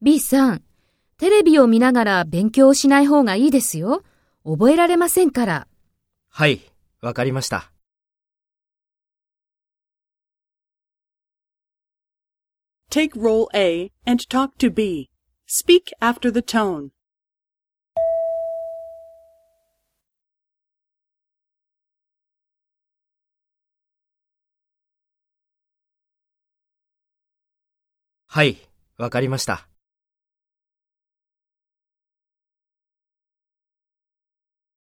[0.00, 0.62] B さん、
[1.18, 4.04] テレビを見ながら勉強しない方がいいですよ。
[4.44, 5.66] 覚えられませんから。
[6.28, 6.60] はい、
[7.00, 7.72] わかりました。
[12.90, 15.10] Take role A and talk to B.
[15.48, 16.90] Speak after the tone.
[28.30, 28.58] はい、
[28.98, 29.67] わかりました。